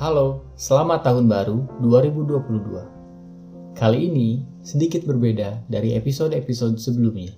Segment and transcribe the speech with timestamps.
[0.00, 3.76] Halo, selamat tahun baru 2022.
[3.76, 7.36] Kali ini sedikit berbeda dari episode-episode sebelumnya.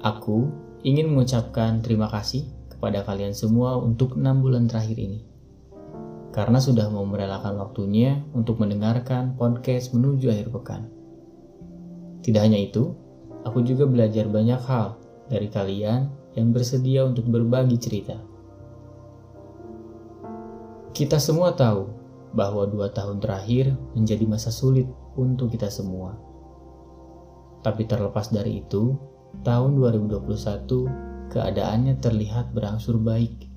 [0.00, 0.48] Aku
[0.80, 5.28] ingin mengucapkan terima kasih kepada kalian semua untuk 6 bulan terakhir ini.
[6.32, 10.88] Karena sudah mau merelakan waktunya untuk mendengarkan podcast menuju akhir pekan.
[12.24, 12.96] Tidak hanya itu,
[13.44, 14.96] aku juga belajar banyak hal
[15.28, 18.31] dari kalian yang bersedia untuk berbagi cerita
[20.92, 21.88] kita semua tahu
[22.36, 24.84] bahwa dua tahun terakhir menjadi masa sulit
[25.16, 26.16] untuk kita semua.
[27.64, 28.96] Tapi terlepas dari itu,
[29.40, 33.48] tahun 2021 keadaannya terlihat berangsur baik.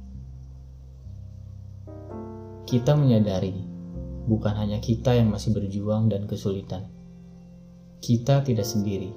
[2.63, 3.67] Kita menyadari
[4.31, 6.87] bukan hanya kita yang masih berjuang dan kesulitan.
[7.99, 9.11] Kita tidak sendiri,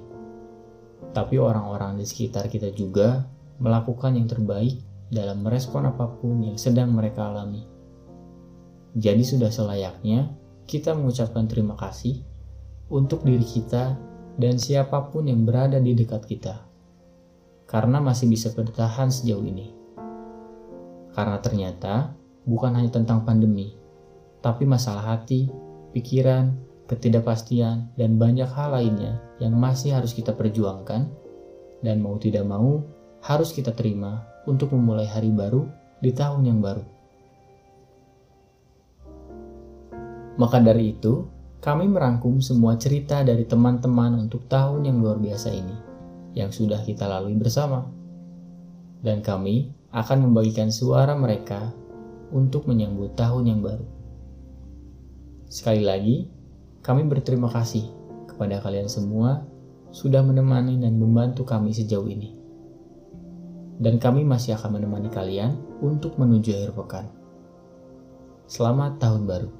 [1.15, 3.23] tapi orang-orang di sekitar kita juga
[3.63, 7.78] melakukan yang terbaik dalam merespon apa pun yang sedang mereka alami.
[8.97, 10.33] Jadi sudah selayaknya
[10.65, 12.25] kita mengucapkan terima kasih
[12.89, 13.97] untuk diri kita
[14.39, 16.65] dan siapa pun yang berada di dekat kita.
[17.69, 19.69] Karena masih bisa bertahan sejauh ini.
[21.13, 22.17] Karena ternyata
[22.49, 23.77] bukan hanya tentang pandemi,
[24.41, 25.51] tapi masalah hati,
[25.93, 26.57] pikiran,
[26.89, 31.05] ketidakpastian, dan banyak hal lainnya yang masih harus kita perjuangkan
[31.85, 32.81] dan mau tidak mau
[33.21, 35.69] harus kita terima untuk memulai hari baru
[36.01, 36.98] di tahun yang baru.
[40.39, 41.27] Maka dari itu,
[41.59, 45.75] kami merangkum semua cerita dari teman-teman untuk tahun yang luar biasa ini,
[46.31, 47.83] yang sudah kita lalui bersama.
[49.03, 51.75] Dan kami akan membagikan suara mereka
[52.31, 53.83] untuk menyambut tahun yang baru.
[55.51, 56.15] Sekali lagi,
[56.87, 57.83] kami berterima kasih
[58.31, 59.43] kepada kalian semua
[59.91, 62.31] sudah menemani dan membantu kami sejauh ini.
[63.75, 67.05] Dan kami masih akan menemani kalian untuk menuju akhir pekan.
[68.47, 69.58] Selamat tahun baru.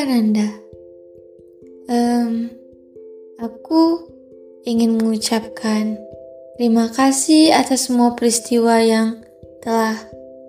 [0.00, 0.48] Ananda.
[1.92, 2.48] Um,
[3.36, 4.08] aku
[4.64, 6.00] ingin mengucapkan
[6.56, 9.20] terima kasih atas semua peristiwa yang
[9.60, 10.00] telah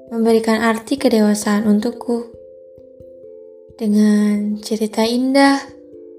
[0.08, 2.32] memberikan arti kedewasaan untukku.
[3.76, 5.60] Dengan cerita indah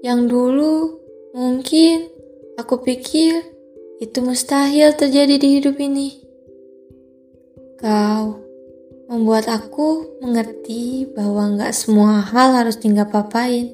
[0.05, 1.01] yang dulu
[1.33, 2.05] mungkin
[2.61, 3.41] aku pikir
[3.97, 6.21] itu mustahil terjadi di hidup ini.
[7.81, 8.42] Kau
[9.13, 13.69] membuat aku mengerti bahwa nggak semua hal harus tinggal papain.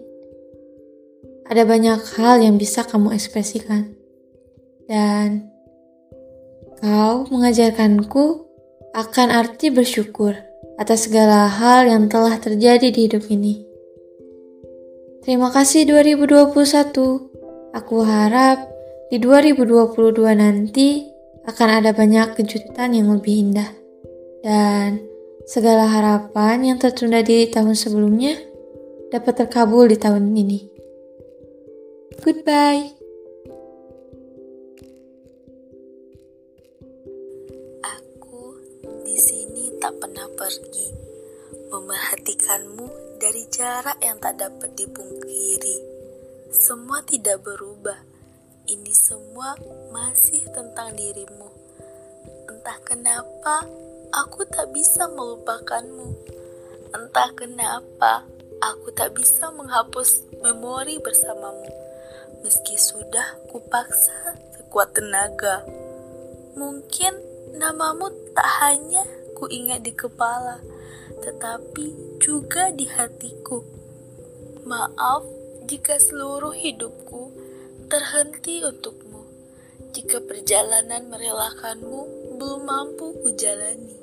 [1.48, 3.96] Ada banyak hal yang bisa kamu ekspresikan.
[4.84, 5.48] Dan
[6.84, 8.44] kau mengajarkanku
[8.92, 10.36] akan arti bersyukur
[10.76, 13.64] atas segala hal yang telah terjadi di hidup ini.
[15.24, 16.52] Terima kasih 2021.
[17.80, 18.68] Aku harap
[19.08, 21.08] di 2022 nanti
[21.48, 23.72] akan ada banyak kejutan yang lebih indah.
[24.40, 25.09] Dan
[25.50, 28.38] segala harapan yang tertunda di tahun sebelumnya
[29.10, 30.70] dapat terkabul di tahun ini.
[32.22, 32.94] Goodbye.
[37.82, 38.62] Aku
[39.02, 40.94] di sini tak pernah pergi,
[41.74, 45.78] memerhatikanmu dari jarak yang tak dapat dipungkiri.
[46.54, 47.98] Semua tidak berubah.
[48.70, 49.58] Ini semua
[49.90, 51.50] masih tentang dirimu.
[52.46, 53.66] Entah kenapa
[54.10, 56.18] aku tak bisa melupakanmu.
[56.90, 58.26] Entah kenapa,
[58.58, 61.70] aku tak bisa menghapus memori bersamamu.
[62.42, 65.62] Meski sudah kupaksa sekuat tenaga.
[66.58, 67.14] Mungkin
[67.54, 69.06] namamu tak hanya
[69.38, 70.58] kuingat di kepala,
[71.22, 73.62] tetapi juga di hatiku.
[74.66, 75.24] Maaf
[75.70, 77.30] jika seluruh hidupku
[77.90, 79.22] terhenti untukmu.
[79.90, 84.00] Jika perjalanan merelakanmu belum mampu kujalani.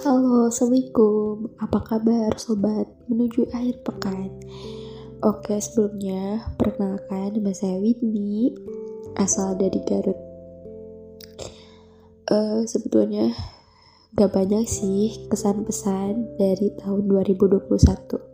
[0.00, 1.52] Halo, Assalamualaikum.
[1.60, 4.32] Apa kabar sobat menuju akhir pekan?
[5.20, 8.56] Oke, sebelumnya perkenalkan nama saya Whitney,
[9.20, 10.16] asal dari Garut.
[12.32, 13.28] Uh, sebetulnya
[14.16, 18.24] gak banyak sih kesan-pesan dari tahun 2021.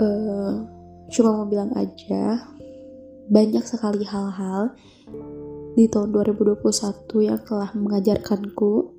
[0.00, 0.64] Uh,
[1.12, 2.53] cuma mau bilang aja,
[3.28, 4.76] banyak sekali hal-hal
[5.74, 6.62] di tahun 2021
[7.24, 8.94] yang telah mengajarkanku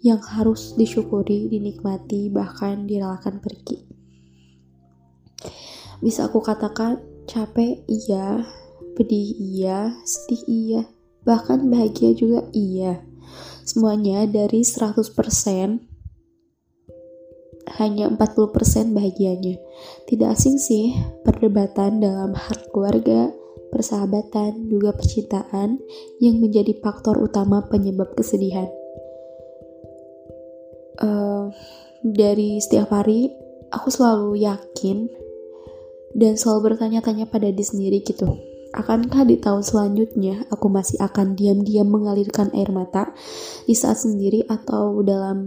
[0.00, 3.84] yang harus disyukuri, dinikmati, bahkan direlakan pergi.
[6.00, 8.40] Bisa aku katakan capek iya,
[8.96, 10.82] pedih iya, sedih iya,
[11.28, 13.04] bahkan bahagia juga iya.
[13.68, 15.84] Semuanya dari 100%
[17.76, 19.60] hanya 40% bahagianya.
[20.08, 23.30] Tidak asing sih perdebatan dalam hal keluarga,
[23.70, 25.78] persahabatan, juga percintaan
[26.18, 28.68] yang menjadi faktor utama penyebab kesedihan.
[31.00, 31.48] Uh,
[32.04, 33.32] dari setiap hari,
[33.72, 35.08] aku selalu yakin
[36.12, 38.36] dan selalu bertanya-tanya pada diri sendiri gitu.
[38.70, 43.10] Akankah di tahun selanjutnya aku masih akan diam-diam mengalirkan air mata
[43.66, 45.42] di saat sendiri atau dalam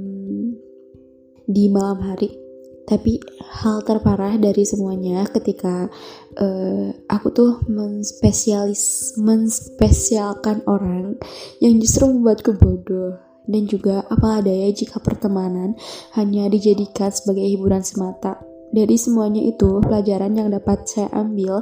[1.47, 2.42] di malam hari?
[2.83, 3.15] Tapi
[3.63, 5.87] hal terparah dari semuanya ketika
[6.35, 11.15] uh, aku tuh menspesialis menspesialkan orang
[11.63, 13.15] yang justru membuatku bodoh
[13.47, 15.79] dan juga apa adanya jika pertemanan
[16.19, 18.39] hanya dijadikan sebagai hiburan semata.
[18.73, 21.61] Dari semuanya itu pelajaran yang dapat saya ambil,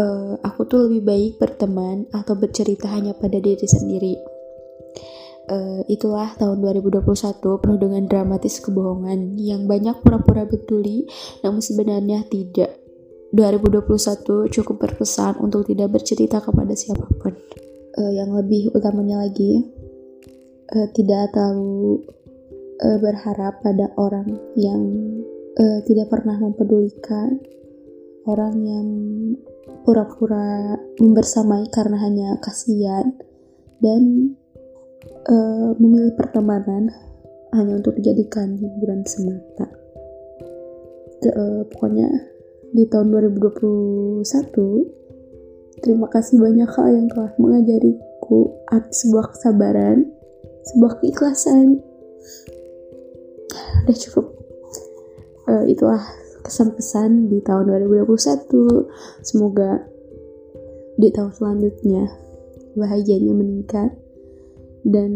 [0.00, 4.39] uh, aku tuh lebih baik berteman atau bercerita hanya pada diri sendiri
[5.50, 7.02] uh, itulah tahun 2021
[7.42, 11.10] penuh dengan dramatis kebohongan yang banyak pura-pura betuli
[11.42, 12.78] namun sebenarnya tidak.
[13.30, 17.34] 2021 cukup berpesan untuk tidak bercerita kepada siapa pun.
[17.94, 19.70] Uh, yang lebih utamanya lagi,
[20.74, 22.02] uh, tidak terlalu
[22.82, 24.82] uh, berharap pada orang yang
[25.62, 27.38] uh, tidak pernah mempedulikan,
[28.26, 28.88] orang yang
[29.86, 33.14] pura-pura membersamai karena hanya kasihan,
[33.78, 34.34] dan
[35.28, 36.92] uh, memilih pertemanan
[37.54, 39.68] hanya untuk dijadikan hiburan semata.
[41.20, 42.08] Uh, pokoknya
[42.72, 44.24] di tahun 2021
[45.84, 48.56] terima kasih banyak hal yang telah mengajariku
[48.88, 50.08] sebuah kesabaran,
[50.72, 51.82] sebuah keikhlasan.
[53.84, 54.26] Udah cukup.
[55.50, 56.00] Uh, itulah
[56.46, 59.26] kesan-pesan di tahun 2021.
[59.26, 59.82] Semoga
[61.00, 62.06] di tahun selanjutnya
[62.76, 63.90] bahagianya meningkat
[64.84, 65.12] dan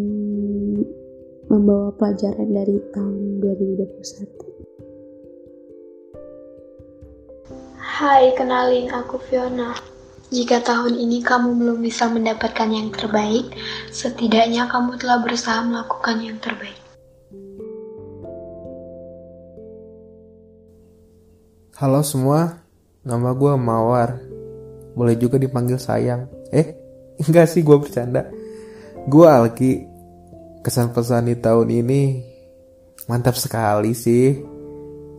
[1.49, 4.55] membawa pelajaran dari tahun 2021.
[7.79, 9.73] Hai, kenalin aku Fiona.
[10.35, 13.55] Jika tahun ini kamu belum bisa mendapatkan yang terbaik,
[13.95, 16.75] setidaknya kamu telah berusaha melakukan yang terbaik.
[21.79, 22.59] Halo semua,
[23.07, 24.19] nama gue Mawar.
[24.99, 26.27] Boleh juga dipanggil sayang.
[26.51, 26.75] Eh,
[27.23, 28.27] enggak sih gue bercanda.
[29.05, 29.85] Gue Alki
[30.65, 32.03] Kesan pesan di tahun ini
[33.05, 34.33] Mantap sekali sih.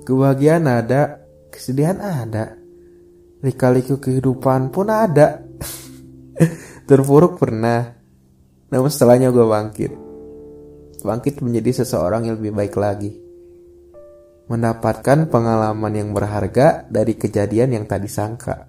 [0.02, 1.22] Kebahagiaan ada
[1.54, 2.58] Kesedihan ada
[3.46, 5.38] Lika-liku kehidupan pun ada.
[6.90, 7.94] Terpuruk pernah
[8.74, 9.92] Namun setelahnya gue bangkit.
[11.06, 13.14] Bangkit menjadi seseorang yang lebih baik lagi.
[14.50, 18.66] Mendapatkan pengalaman yang berharga Dari kejadian yang tadi sangka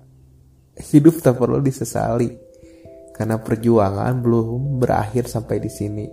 [0.76, 2.45] Hidup tak perlu disesali
[3.16, 6.06] karena perjuangan belum berakhir sampai di sini.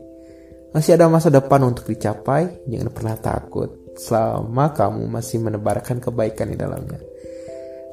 [0.73, 6.57] Masih ada masa depan untuk dicapai, jangan pernah takut selama kamu masih menebarkan kebaikan di
[6.57, 6.97] dalamnya.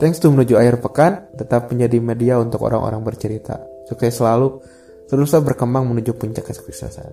[0.01, 3.61] Thanks to menuju akhir pekan, tetap menjadi media untuk orang-orang bercerita.
[3.85, 4.65] Sukses selalu,
[5.13, 7.13] teruslah berkembang menuju puncak kesuksesan.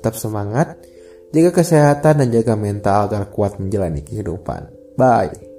[0.00, 0.80] Tetap semangat,
[1.28, 4.96] jaga kesehatan dan jaga mental agar kuat menjalani kehidupan.
[4.96, 5.49] Bye.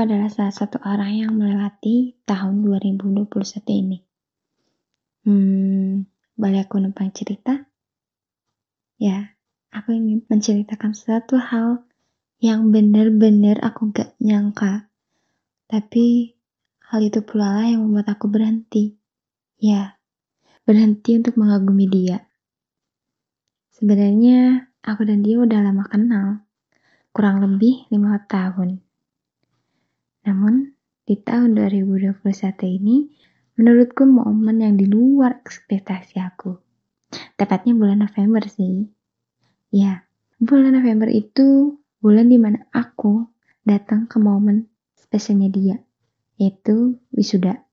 [0.00, 3.28] Adalah salah satu orang yang melewati tahun 2021
[3.68, 4.00] ini.
[5.28, 6.08] Hmm,
[6.40, 7.68] boleh aku numpang cerita?
[8.96, 9.36] Ya,
[9.68, 11.84] aku ingin menceritakan satu hal
[12.40, 14.88] yang benar-benar aku gak nyangka.
[15.68, 16.32] Tapi
[16.88, 18.96] hal itu pula lah yang membuat aku berhenti.
[19.60, 20.00] Ya,
[20.64, 22.24] berhenti untuk mengagumi dia.
[23.76, 26.40] Sebenarnya aku dan dia udah lama kenal,
[27.12, 28.80] kurang lebih lima tahun.
[30.30, 30.70] Namun,
[31.02, 32.22] di tahun 2021
[32.70, 33.10] ini,
[33.58, 36.54] menurutku momen yang di luar ekspektasi aku.
[37.34, 38.86] Tepatnya bulan November sih.
[39.74, 40.06] Ya,
[40.38, 43.26] bulan November itu bulan di mana aku
[43.66, 45.76] datang ke momen spesialnya dia,
[46.38, 47.66] yaitu wisuda.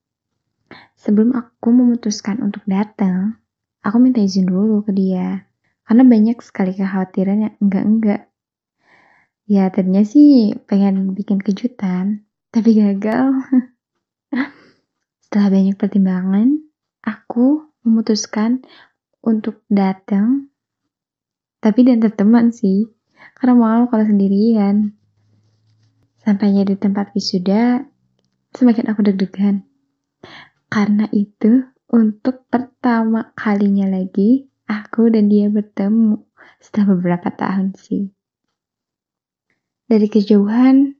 [0.98, 3.38] Sebelum aku memutuskan untuk datang,
[3.86, 5.46] aku minta izin dulu ke dia.
[5.86, 8.26] Karena banyak sekali kekhawatiran yang enggak-enggak.
[9.46, 13.32] Ya, tadinya sih pengen bikin kejutan, tapi gagal.
[15.28, 16.48] Setelah banyak pertimbangan,
[17.04, 18.64] aku memutuskan
[19.20, 20.48] untuk datang,
[21.60, 22.88] tapi dan teman sih,
[23.36, 24.96] karena malu kalau sendirian.
[26.24, 27.84] Sampainya di tempat wisuda,
[28.52, 29.64] semakin aku deg-degan.
[30.68, 36.20] Karena itu, untuk pertama kalinya lagi, aku dan dia bertemu
[36.60, 38.12] setelah beberapa tahun sih.
[39.88, 40.97] Dari kejauhan,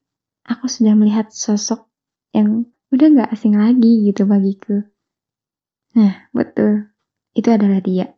[0.48, 1.84] aku sudah melihat sosok
[2.32, 4.80] yang udah gak asing lagi gitu bagiku.
[5.92, 6.88] Nah, betul.
[7.36, 8.16] Itu adalah dia.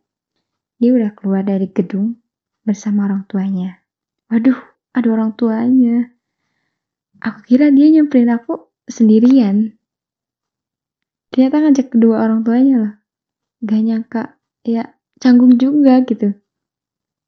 [0.79, 2.17] Dia udah keluar dari gedung
[2.63, 3.83] bersama orang tuanya.
[4.31, 4.57] Waduh,
[4.95, 6.07] ada orang tuanya.
[7.21, 9.75] Aku kira dia nyamperin aku sendirian.
[11.29, 12.93] Ternyata ngajak kedua orang tuanya loh.
[13.61, 14.23] Gak nyangka,
[14.65, 16.33] ya canggung juga gitu.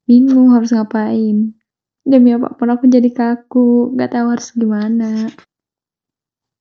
[0.04, 1.56] Bingung harus ngapain.
[2.04, 5.24] Demi apa pun aku jadi kaku, gak tahu harus gimana.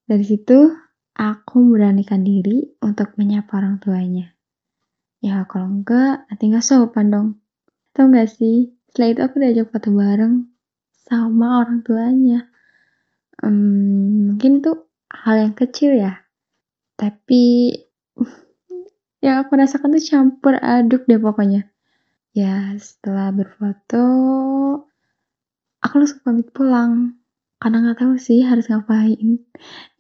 [0.08, 0.72] Dari situ,
[1.12, 4.32] aku beranikan diri untuk menyapa orang tuanya.
[5.20, 7.28] Ya kalau enggak, nanti gak sopan dong.
[7.92, 10.48] Tahu gak sih, setelah itu aku diajak foto bareng
[10.96, 12.48] sama orang tuanya.
[13.44, 16.24] Hmm, mungkin tuh hal yang kecil ya.
[16.96, 17.76] Tapi
[19.26, 21.68] yang aku rasakan tuh campur aduk deh pokoknya.
[22.32, 24.08] Ya setelah berfoto,
[25.94, 27.22] aku langsung pamit pulang.
[27.62, 29.46] Karena nggak tahu sih harus ngapain.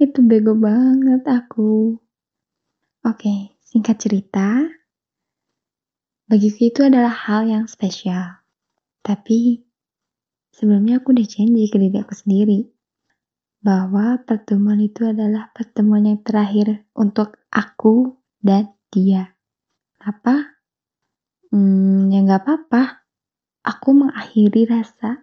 [0.01, 2.01] Itu bego banget aku.
[3.05, 4.73] Oke singkat cerita.
[6.25, 8.41] Bagiku itu adalah hal yang spesial.
[9.05, 9.61] Tapi
[10.49, 12.73] sebelumnya aku udah janji ke diri aku sendiri
[13.61, 19.37] bahwa pertemuan itu adalah pertemuan yang terakhir untuk aku dan dia.
[20.01, 20.57] Apa
[21.53, 23.05] hmm ya nggak apa-apa.
[23.61, 25.22] Aku mengakhiri rasa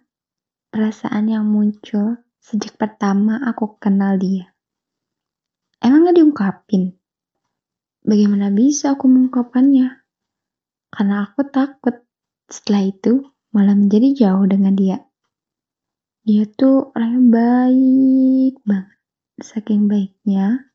[0.70, 4.54] perasaan yang muncul sejak pertama aku kenal dia.
[5.82, 6.94] Emang gak diungkapin?
[8.06, 10.00] Bagaimana bisa aku mengungkapkannya?
[10.90, 12.06] Karena aku takut
[12.46, 14.98] setelah itu malah menjadi jauh dengan dia.
[16.22, 18.98] Dia tuh orangnya baik banget.
[19.40, 20.68] Saking baiknya,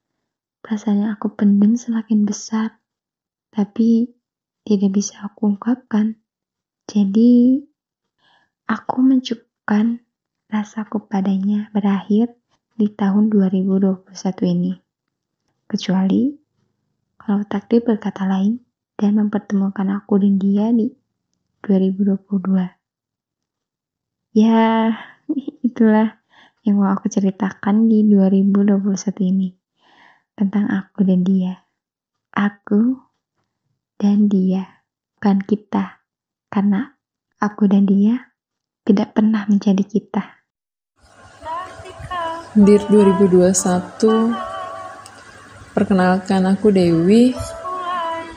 [0.66, 2.82] perasaan yang aku pendem semakin besar.
[3.54, 4.10] Tapi
[4.66, 6.18] tidak bisa aku ungkapkan.
[6.90, 7.62] Jadi,
[8.66, 9.98] aku mencukup kan
[10.46, 12.38] rasaku padanya berakhir
[12.78, 14.06] di tahun 2021
[14.46, 14.78] ini.
[15.66, 16.30] Kecuali
[17.18, 18.62] kalau takdir berkata lain
[18.94, 20.94] dan mempertemukan aku dan dia di
[21.66, 24.38] 2022.
[24.38, 24.94] Ya,
[25.68, 26.22] itulah
[26.62, 28.78] yang mau aku ceritakan di 2021
[29.26, 29.50] ini.
[30.38, 31.66] Tentang aku dan dia.
[32.38, 33.02] Aku
[33.98, 34.86] dan dia.
[35.18, 36.06] Bukan kita.
[36.54, 36.86] Karena
[37.42, 38.35] aku dan dia
[38.86, 40.46] tidak pernah menjadi kita.
[42.56, 43.52] Dir 2021
[45.76, 47.36] Perkenalkan aku Dewi.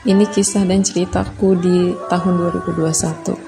[0.03, 3.39] Ini kisah dan ceritaku di tahun 2021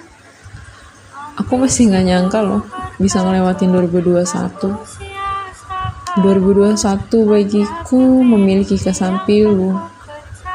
[1.39, 2.63] Aku masih gak nyangka loh
[2.99, 6.75] Bisa ngelewatin 2021 2021
[7.07, 9.75] bagiku memiliki kesan pilu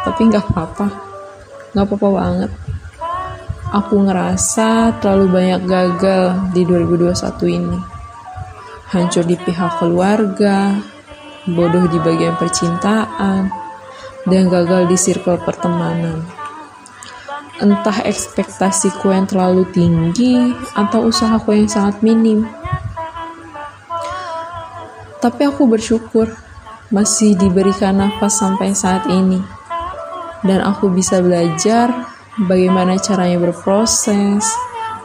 [0.04, 0.88] Tapi gak apa-apa.
[1.76, 2.50] Gak apa-apa banget
[3.74, 7.78] Aku ngerasa terlalu banyak gagal di 2021 ini.
[8.94, 10.78] Hancur di pihak keluarga,
[11.50, 13.50] bodoh di bagian percintaan,
[14.22, 16.22] dan gagal di circle pertemanan.
[17.58, 22.46] Entah ekspektasiku yang terlalu tinggi atau usahaku yang sangat minim.
[25.18, 26.30] Tapi aku bersyukur
[26.94, 29.42] masih diberikan nafas sampai saat ini.
[30.46, 32.14] Dan aku bisa belajar
[32.44, 34.44] bagaimana caranya berproses,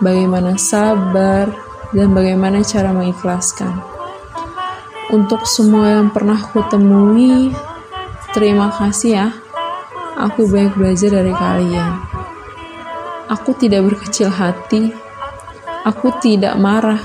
[0.04, 1.48] bagaimana sabar,
[1.96, 3.80] dan bagaimana cara mengikhlaskan.
[5.12, 7.52] Untuk semua yang pernah aku temui,
[8.36, 9.28] terima kasih ya.
[10.16, 11.92] Aku banyak belajar dari kalian.
[13.32, 14.92] Aku tidak berkecil hati.
[15.88, 17.00] Aku tidak marah.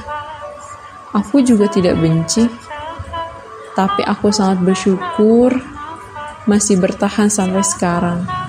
[1.15, 2.47] Aku juga tidak benci.
[3.75, 5.55] Tapi aku sangat bersyukur
[6.47, 8.46] masih bertahan sampai sekarang.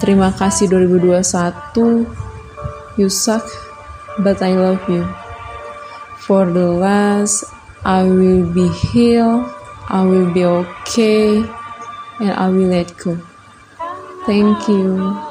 [0.00, 2.08] Terima kasih 2021.
[2.96, 3.44] You suck,
[4.24, 5.04] but I love you.
[6.24, 7.44] For the last,
[7.84, 9.44] I will be healed,
[9.92, 11.44] I will be okay,
[12.16, 13.20] and I will let go.
[14.24, 15.29] Thank you.